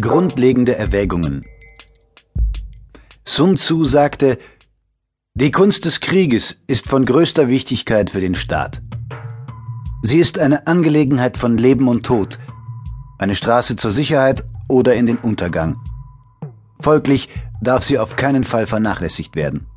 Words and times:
Grundlegende 0.00 0.74
Erwägungen 0.74 1.42
Sun 3.24 3.54
Tzu 3.54 3.84
sagte, 3.84 4.38
die 5.34 5.52
Kunst 5.52 5.84
des 5.84 6.00
Krieges 6.00 6.56
ist 6.66 6.88
von 6.88 7.04
größter 7.04 7.46
Wichtigkeit 7.46 8.10
für 8.10 8.18
den 8.18 8.34
Staat. 8.34 8.82
Sie 10.02 10.18
ist 10.18 10.40
eine 10.40 10.66
Angelegenheit 10.66 11.38
von 11.38 11.56
Leben 11.56 11.86
und 11.86 12.04
Tod, 12.04 12.40
eine 13.20 13.36
Straße 13.36 13.76
zur 13.76 13.92
Sicherheit 13.92 14.44
oder 14.68 14.96
in 14.96 15.06
den 15.06 15.18
Untergang. 15.18 15.76
Folglich 16.80 17.28
darf 17.62 17.84
sie 17.84 18.00
auf 18.00 18.16
keinen 18.16 18.42
Fall 18.42 18.66
vernachlässigt 18.66 19.36
werden. 19.36 19.68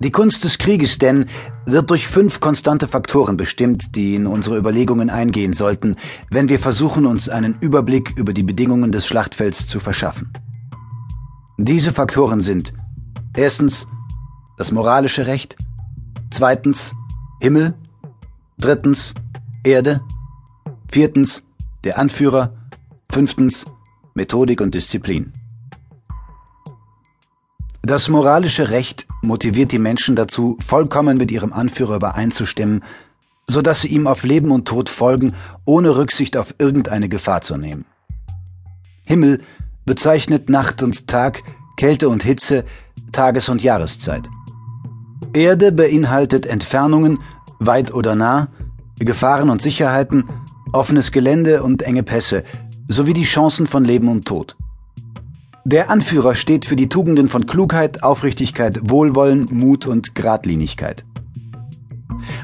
Die 0.00 0.12
Kunst 0.12 0.44
des 0.44 0.58
Krieges 0.58 0.98
denn 0.98 1.26
wird 1.66 1.90
durch 1.90 2.06
fünf 2.06 2.38
konstante 2.38 2.86
Faktoren 2.86 3.36
bestimmt, 3.36 3.96
die 3.96 4.14
in 4.14 4.28
unsere 4.28 4.56
Überlegungen 4.56 5.10
eingehen 5.10 5.52
sollten, 5.52 5.96
wenn 6.30 6.48
wir 6.48 6.60
versuchen, 6.60 7.04
uns 7.04 7.28
einen 7.28 7.56
Überblick 7.60 8.16
über 8.16 8.32
die 8.32 8.44
Bedingungen 8.44 8.92
des 8.92 9.08
Schlachtfelds 9.08 9.66
zu 9.66 9.80
verschaffen. 9.80 10.32
Diese 11.56 11.92
Faktoren 11.92 12.40
sind 12.40 12.72
erstens 13.36 13.88
das 14.56 14.70
moralische 14.70 15.26
Recht, 15.26 15.56
zweitens 16.30 16.94
Himmel, 17.40 17.74
drittens 18.58 19.14
Erde, 19.64 20.00
viertens 20.92 21.42
der 21.82 21.98
Anführer, 21.98 22.54
fünftens 23.10 23.64
Methodik 24.14 24.60
und 24.60 24.74
Disziplin. 24.74 25.32
Das 27.88 28.10
moralische 28.10 28.68
Recht 28.68 29.06
motiviert 29.22 29.72
die 29.72 29.78
Menschen 29.78 30.14
dazu, 30.14 30.58
vollkommen 30.60 31.16
mit 31.16 31.30
ihrem 31.30 31.54
Anführer 31.54 31.96
übereinzustimmen, 31.96 32.84
so 33.46 33.62
dass 33.62 33.80
sie 33.80 33.88
ihm 33.88 34.06
auf 34.06 34.24
Leben 34.24 34.50
und 34.50 34.68
Tod 34.68 34.90
folgen, 34.90 35.32
ohne 35.64 35.96
Rücksicht 35.96 36.36
auf 36.36 36.54
irgendeine 36.58 37.08
Gefahr 37.08 37.40
zu 37.40 37.56
nehmen. 37.56 37.86
Himmel 39.06 39.40
bezeichnet 39.86 40.50
Nacht 40.50 40.82
und 40.82 41.06
Tag, 41.06 41.42
Kälte 41.78 42.10
und 42.10 42.22
Hitze, 42.22 42.66
Tages- 43.10 43.48
und 43.48 43.62
Jahreszeit. 43.62 44.28
Erde 45.32 45.72
beinhaltet 45.72 46.44
Entfernungen, 46.44 47.18
weit 47.58 47.94
oder 47.94 48.14
nah, 48.14 48.48
Gefahren 48.98 49.48
und 49.48 49.62
Sicherheiten, 49.62 50.24
offenes 50.74 51.10
Gelände 51.10 51.62
und 51.62 51.80
enge 51.84 52.02
Pässe, 52.02 52.44
sowie 52.86 53.14
die 53.14 53.22
Chancen 53.22 53.66
von 53.66 53.86
Leben 53.86 54.08
und 54.08 54.28
Tod. 54.28 54.58
Der 55.70 55.90
Anführer 55.90 56.34
steht 56.34 56.64
für 56.64 56.76
die 56.76 56.88
Tugenden 56.88 57.28
von 57.28 57.44
Klugheit, 57.44 58.02
Aufrichtigkeit, 58.02 58.80
Wohlwollen, 58.88 59.48
Mut 59.50 59.84
und 59.84 60.14
Gradlinigkeit. 60.14 61.04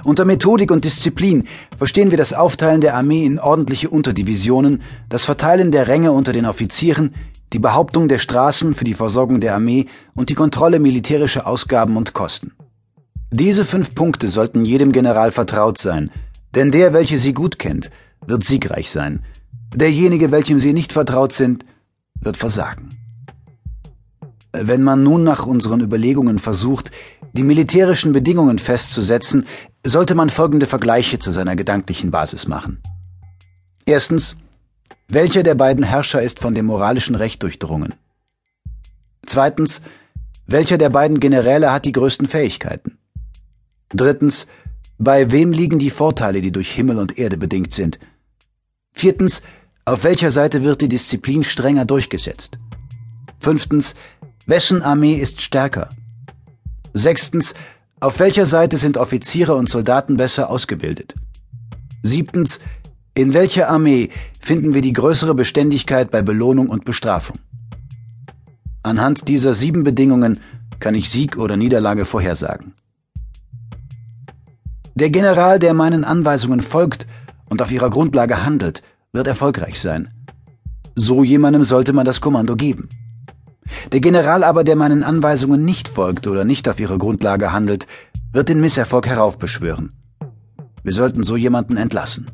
Unter 0.04 0.26
Methodik 0.26 0.70
und 0.70 0.84
Disziplin 0.84 1.44
verstehen 1.78 2.10
wir 2.10 2.18
das 2.18 2.34
Aufteilen 2.34 2.82
der 2.82 2.94
Armee 2.94 3.24
in 3.24 3.38
ordentliche 3.38 3.88
Unterdivisionen, 3.88 4.82
das 5.08 5.24
Verteilen 5.24 5.72
der 5.72 5.88
Ränge 5.88 6.12
unter 6.12 6.34
den 6.34 6.44
Offizieren, 6.44 7.14
die 7.54 7.58
Behauptung 7.58 8.08
der 8.08 8.18
Straßen 8.18 8.74
für 8.74 8.84
die 8.84 8.92
Versorgung 8.92 9.40
der 9.40 9.54
Armee 9.54 9.86
und 10.14 10.28
die 10.28 10.34
Kontrolle 10.34 10.78
militärischer 10.78 11.46
Ausgaben 11.46 11.96
und 11.96 12.12
Kosten. 12.12 12.52
Diese 13.30 13.64
fünf 13.64 13.94
Punkte 13.94 14.28
sollten 14.28 14.66
jedem 14.66 14.92
General 14.92 15.32
vertraut 15.32 15.78
sein, 15.78 16.10
denn 16.54 16.70
der, 16.70 16.92
welcher 16.92 17.16
sie 17.16 17.32
gut 17.32 17.58
kennt, 17.58 17.90
wird 18.26 18.44
siegreich 18.44 18.90
sein. 18.90 19.24
Derjenige, 19.74 20.30
welchem 20.30 20.60
sie 20.60 20.74
nicht 20.74 20.92
vertraut 20.92 21.32
sind, 21.32 21.64
wird 22.20 22.36
versagen. 22.36 22.90
Wenn 24.56 24.84
man 24.84 25.02
nun 25.02 25.24
nach 25.24 25.46
unseren 25.46 25.80
Überlegungen 25.80 26.38
versucht, 26.38 26.92
die 27.32 27.42
militärischen 27.42 28.12
Bedingungen 28.12 28.60
festzusetzen, 28.60 29.46
sollte 29.84 30.14
man 30.14 30.30
folgende 30.30 30.66
Vergleiche 30.66 31.18
zu 31.18 31.32
seiner 31.32 31.56
gedanklichen 31.56 32.12
Basis 32.12 32.46
machen. 32.46 32.80
Erstens, 33.84 34.36
welcher 35.08 35.42
der 35.42 35.56
beiden 35.56 35.82
Herrscher 35.82 36.22
ist 36.22 36.38
von 36.38 36.54
dem 36.54 36.66
moralischen 36.66 37.16
Recht 37.16 37.42
durchdrungen? 37.42 37.94
Zweitens, 39.26 39.82
welcher 40.46 40.78
der 40.78 40.90
beiden 40.90 41.18
Generäle 41.18 41.72
hat 41.72 41.84
die 41.84 41.92
größten 41.92 42.28
Fähigkeiten? 42.28 42.96
Drittens, 43.88 44.46
bei 44.98 45.32
wem 45.32 45.50
liegen 45.50 45.80
die 45.80 45.90
Vorteile, 45.90 46.40
die 46.40 46.52
durch 46.52 46.70
Himmel 46.70 46.98
und 46.98 47.18
Erde 47.18 47.38
bedingt 47.38 47.74
sind? 47.74 47.98
Viertens, 48.92 49.42
auf 49.84 50.04
welcher 50.04 50.30
Seite 50.30 50.62
wird 50.62 50.80
die 50.80 50.88
Disziplin 50.88 51.42
strenger 51.42 51.84
durchgesetzt? 51.84 52.56
Fünftens, 53.40 53.96
Wessen 54.46 54.82
Armee 54.82 55.14
ist 55.14 55.40
stärker? 55.40 55.88
Sechstens, 56.92 57.54
auf 57.98 58.18
welcher 58.18 58.44
Seite 58.44 58.76
sind 58.76 58.98
Offiziere 58.98 59.54
und 59.54 59.70
Soldaten 59.70 60.18
besser 60.18 60.50
ausgebildet? 60.50 61.14
Siebtens, 62.02 62.60
in 63.14 63.32
welcher 63.32 63.70
Armee 63.70 64.10
finden 64.38 64.74
wir 64.74 64.82
die 64.82 64.92
größere 64.92 65.34
Beständigkeit 65.34 66.10
bei 66.10 66.20
Belohnung 66.20 66.68
und 66.68 66.84
Bestrafung? 66.84 67.38
Anhand 68.82 69.28
dieser 69.28 69.54
sieben 69.54 69.82
Bedingungen 69.82 70.40
kann 70.78 70.94
ich 70.94 71.08
Sieg 71.08 71.38
oder 71.38 71.56
Niederlage 71.56 72.04
vorhersagen. 72.04 72.74
Der 74.94 75.08
General, 75.08 75.58
der 75.58 75.72
meinen 75.72 76.04
Anweisungen 76.04 76.60
folgt 76.60 77.06
und 77.48 77.62
auf 77.62 77.70
ihrer 77.70 77.88
Grundlage 77.88 78.44
handelt, 78.44 78.82
wird 79.12 79.26
erfolgreich 79.26 79.80
sein. 79.80 80.08
So 80.96 81.24
jemandem 81.24 81.64
sollte 81.64 81.94
man 81.94 82.04
das 82.04 82.20
Kommando 82.20 82.56
geben. 82.56 82.90
Der 83.92 84.00
General 84.00 84.44
aber, 84.44 84.64
der 84.64 84.76
meinen 84.76 85.02
Anweisungen 85.02 85.64
nicht 85.64 85.88
folgt 85.88 86.26
oder 86.26 86.44
nicht 86.44 86.68
auf 86.68 86.80
ihre 86.80 86.98
Grundlage 86.98 87.52
handelt, 87.52 87.86
wird 88.32 88.48
den 88.48 88.60
Misserfolg 88.60 89.06
heraufbeschwören. 89.06 89.92
Wir 90.82 90.92
sollten 90.92 91.22
so 91.22 91.36
jemanden 91.36 91.76
entlassen. 91.76 92.26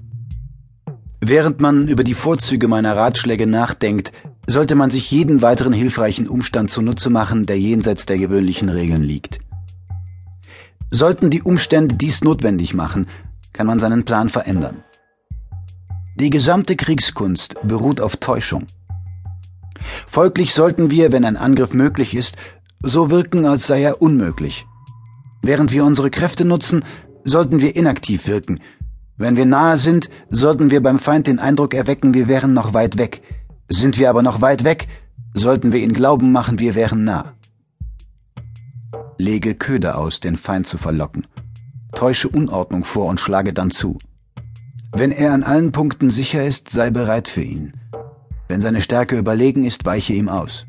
Während 1.20 1.60
man 1.60 1.86
über 1.86 2.02
die 2.02 2.14
Vorzüge 2.14 2.66
meiner 2.66 2.96
Ratschläge 2.96 3.46
nachdenkt, 3.46 4.10
sollte 4.46 4.74
man 4.74 4.90
sich 4.90 5.10
jeden 5.10 5.42
weiteren 5.42 5.72
hilfreichen 5.72 6.26
Umstand 6.26 6.70
zunutze 6.70 7.10
machen, 7.10 7.46
der 7.46 7.60
jenseits 7.60 8.06
der 8.06 8.18
gewöhnlichen 8.18 8.68
Regeln 8.68 9.02
liegt. 9.02 9.40
Sollten 10.90 11.30
die 11.30 11.42
Umstände 11.42 11.94
dies 11.94 12.24
notwendig 12.24 12.74
machen, 12.74 13.06
kann 13.52 13.66
man 13.66 13.78
seinen 13.78 14.04
Plan 14.04 14.28
verändern. 14.28 14.82
Die 16.16 16.30
gesamte 16.30 16.74
Kriegskunst 16.74 17.56
beruht 17.62 18.00
auf 18.00 18.16
Täuschung. 18.16 18.66
Folglich 20.08 20.54
sollten 20.54 20.90
wir, 20.90 21.12
wenn 21.12 21.24
ein 21.24 21.36
Angriff 21.36 21.72
möglich 21.72 22.14
ist, 22.14 22.36
so 22.82 23.10
wirken, 23.10 23.46
als 23.46 23.66
sei 23.66 23.82
er 23.82 24.00
unmöglich. 24.00 24.66
Während 25.42 25.72
wir 25.72 25.84
unsere 25.84 26.10
Kräfte 26.10 26.44
nutzen, 26.44 26.84
sollten 27.24 27.60
wir 27.60 27.76
inaktiv 27.76 28.26
wirken. 28.26 28.60
Wenn 29.16 29.36
wir 29.36 29.46
nahe 29.46 29.76
sind, 29.76 30.08
sollten 30.30 30.70
wir 30.70 30.82
beim 30.82 30.98
Feind 30.98 31.26
den 31.26 31.38
Eindruck 31.38 31.74
erwecken, 31.74 32.14
wir 32.14 32.26
wären 32.28 32.54
noch 32.54 32.72
weit 32.72 32.96
weg. 32.98 33.22
Sind 33.68 33.98
wir 33.98 34.10
aber 34.10 34.22
noch 34.22 34.40
weit 34.40 34.64
weg, 34.64 34.88
sollten 35.34 35.72
wir 35.72 35.80
ihn 35.80 35.92
glauben 35.92 36.32
machen, 36.32 36.58
wir 36.58 36.74
wären 36.74 37.04
nah. 37.04 37.34
Lege 39.18 39.54
Köder 39.54 39.98
aus, 39.98 40.20
den 40.20 40.36
Feind 40.36 40.66
zu 40.66 40.78
verlocken. 40.78 41.26
Täusche 41.92 42.28
Unordnung 42.28 42.84
vor 42.84 43.06
und 43.06 43.20
schlage 43.20 43.52
dann 43.52 43.70
zu. 43.70 43.98
Wenn 44.92 45.12
er 45.12 45.32
an 45.32 45.42
allen 45.42 45.70
Punkten 45.72 46.10
sicher 46.10 46.44
ist, 46.44 46.70
sei 46.70 46.90
bereit 46.90 47.28
für 47.28 47.42
ihn. 47.42 47.74
Wenn 48.50 48.60
seine 48.60 48.82
Stärke 48.82 49.16
überlegen 49.16 49.64
ist, 49.64 49.86
weiche 49.86 50.12
ihm 50.12 50.28
aus. 50.28 50.66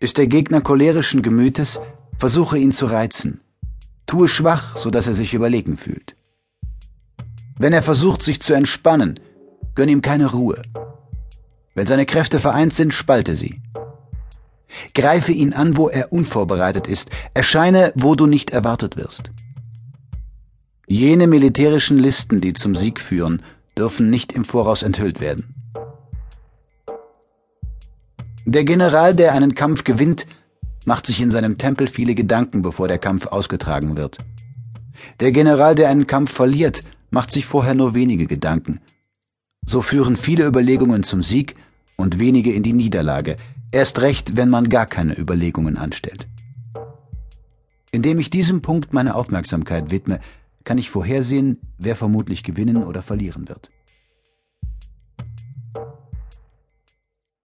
Ist 0.00 0.16
der 0.16 0.26
Gegner 0.26 0.62
cholerischen 0.62 1.20
Gemütes, 1.20 1.78
versuche 2.18 2.56
ihn 2.56 2.72
zu 2.72 2.86
reizen. 2.86 3.42
Tue 4.06 4.26
schwach, 4.28 4.78
so 4.78 4.88
dass 4.88 5.06
er 5.06 5.12
sich 5.12 5.34
überlegen 5.34 5.76
fühlt. 5.76 6.16
Wenn 7.58 7.74
er 7.74 7.82
versucht, 7.82 8.22
sich 8.22 8.40
zu 8.40 8.54
entspannen, 8.54 9.20
gönn 9.74 9.90
ihm 9.90 10.00
keine 10.00 10.32
Ruhe. 10.32 10.62
Wenn 11.74 11.86
seine 11.86 12.06
Kräfte 12.06 12.38
vereint 12.38 12.72
sind, 12.72 12.94
spalte 12.94 13.36
sie. 13.36 13.60
Greife 14.94 15.32
ihn 15.32 15.52
an, 15.52 15.76
wo 15.76 15.90
er 15.90 16.14
unvorbereitet 16.14 16.86
ist, 16.86 17.10
erscheine, 17.34 17.92
wo 17.94 18.14
du 18.14 18.24
nicht 18.24 18.52
erwartet 18.52 18.96
wirst. 18.96 19.32
Jene 20.86 21.26
militärischen 21.26 21.98
Listen, 21.98 22.40
die 22.40 22.54
zum 22.54 22.74
Sieg 22.74 23.00
führen, 23.00 23.42
dürfen 23.76 24.08
nicht 24.08 24.32
im 24.32 24.46
Voraus 24.46 24.82
enthüllt 24.82 25.20
werden. 25.20 25.61
Der 28.44 28.64
General, 28.64 29.14
der 29.14 29.34
einen 29.34 29.54
Kampf 29.54 29.84
gewinnt, 29.84 30.26
macht 30.84 31.06
sich 31.06 31.20
in 31.20 31.30
seinem 31.30 31.58
Tempel 31.58 31.86
viele 31.86 32.16
Gedanken, 32.16 32.62
bevor 32.62 32.88
der 32.88 32.98
Kampf 32.98 33.26
ausgetragen 33.26 33.96
wird. 33.96 34.18
Der 35.20 35.30
General, 35.30 35.76
der 35.76 35.88
einen 35.88 36.08
Kampf 36.08 36.32
verliert, 36.32 36.82
macht 37.10 37.30
sich 37.30 37.46
vorher 37.46 37.74
nur 37.74 37.94
wenige 37.94 38.26
Gedanken. 38.26 38.80
So 39.64 39.80
führen 39.80 40.16
viele 40.16 40.44
Überlegungen 40.44 41.04
zum 41.04 41.22
Sieg 41.22 41.54
und 41.96 42.18
wenige 42.18 42.52
in 42.52 42.64
die 42.64 42.72
Niederlage, 42.72 43.36
erst 43.70 44.00
recht, 44.00 44.36
wenn 44.36 44.48
man 44.48 44.68
gar 44.68 44.86
keine 44.86 45.16
Überlegungen 45.16 45.76
anstellt. 45.76 46.26
Indem 47.92 48.18
ich 48.18 48.30
diesem 48.30 48.60
Punkt 48.60 48.92
meine 48.92 49.14
Aufmerksamkeit 49.14 49.92
widme, 49.92 50.18
kann 50.64 50.78
ich 50.78 50.90
vorhersehen, 50.90 51.60
wer 51.78 51.94
vermutlich 51.94 52.42
gewinnen 52.42 52.82
oder 52.82 53.02
verlieren 53.02 53.48
wird. 53.48 53.70